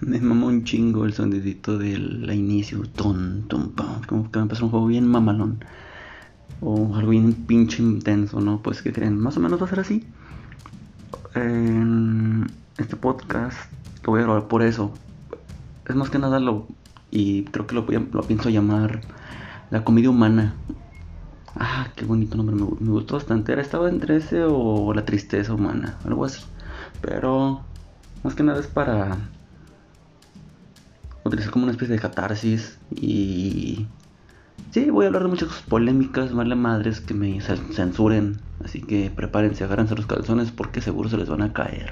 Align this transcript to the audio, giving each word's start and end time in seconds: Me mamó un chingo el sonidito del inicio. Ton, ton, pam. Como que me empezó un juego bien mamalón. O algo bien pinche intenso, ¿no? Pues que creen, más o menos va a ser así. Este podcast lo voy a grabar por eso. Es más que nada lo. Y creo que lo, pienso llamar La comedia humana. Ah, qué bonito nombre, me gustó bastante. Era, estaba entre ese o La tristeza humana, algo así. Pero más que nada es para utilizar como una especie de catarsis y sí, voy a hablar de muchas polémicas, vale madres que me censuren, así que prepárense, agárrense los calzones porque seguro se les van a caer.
Me 0.00 0.20
mamó 0.20 0.48
un 0.48 0.64
chingo 0.64 1.06
el 1.06 1.14
sonidito 1.14 1.78
del 1.78 2.30
inicio. 2.32 2.82
Ton, 2.94 3.46
ton, 3.48 3.70
pam. 3.70 4.02
Como 4.06 4.30
que 4.30 4.38
me 4.38 4.42
empezó 4.42 4.64
un 4.64 4.70
juego 4.70 4.86
bien 4.86 5.06
mamalón. 5.06 5.64
O 6.60 6.94
algo 6.94 7.10
bien 7.10 7.32
pinche 7.32 7.82
intenso, 7.82 8.40
¿no? 8.40 8.62
Pues 8.62 8.82
que 8.82 8.92
creen, 8.92 9.18
más 9.18 9.36
o 9.36 9.40
menos 9.40 9.60
va 9.60 9.66
a 9.66 9.70
ser 9.70 9.80
así. 9.80 10.06
Este 12.78 12.96
podcast 12.96 13.58
lo 14.04 14.12
voy 14.12 14.20
a 14.20 14.24
grabar 14.24 14.48
por 14.48 14.62
eso. 14.62 14.92
Es 15.86 15.94
más 15.94 16.10
que 16.10 16.18
nada 16.18 16.40
lo. 16.40 16.66
Y 17.10 17.44
creo 17.44 17.66
que 17.66 17.74
lo, 17.74 17.86
pienso 17.86 18.50
llamar 18.50 19.00
La 19.70 19.84
comedia 19.84 20.10
humana. 20.10 20.54
Ah, 21.54 21.88
qué 21.96 22.04
bonito 22.04 22.36
nombre, 22.36 22.54
me 22.54 22.90
gustó 22.90 23.14
bastante. 23.14 23.52
Era, 23.52 23.62
estaba 23.62 23.88
entre 23.88 24.16
ese 24.16 24.44
o 24.44 24.92
La 24.92 25.04
tristeza 25.04 25.54
humana, 25.54 25.98
algo 26.04 26.24
así. 26.24 26.42
Pero 27.00 27.60
más 28.22 28.34
que 28.34 28.42
nada 28.42 28.60
es 28.60 28.66
para 28.66 29.16
utilizar 31.28 31.52
como 31.52 31.64
una 31.64 31.72
especie 31.72 31.94
de 31.94 32.00
catarsis 32.00 32.78
y 32.90 33.86
sí, 34.70 34.90
voy 34.90 35.04
a 35.04 35.08
hablar 35.08 35.22
de 35.24 35.28
muchas 35.30 35.62
polémicas, 35.62 36.32
vale 36.32 36.54
madres 36.56 37.00
que 37.00 37.14
me 37.14 37.40
censuren, 37.40 38.40
así 38.64 38.82
que 38.82 39.10
prepárense, 39.10 39.64
agárrense 39.64 39.94
los 39.96 40.06
calzones 40.06 40.52
porque 40.52 40.80
seguro 40.80 41.08
se 41.08 41.16
les 41.18 41.28
van 41.28 41.42
a 41.42 41.52
caer. 41.52 41.90